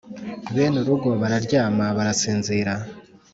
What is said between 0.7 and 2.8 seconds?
urugo bararyama, barasinzira